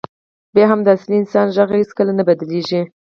بیا 0.53 0.65
هم 0.71 0.79
د 0.83 0.87
اصلي 0.95 1.15
انسان 1.19 1.47
غږ 1.55 1.69
هېڅکله 1.79 2.11
نه 2.19 2.23
بدلېږي. 2.27 2.81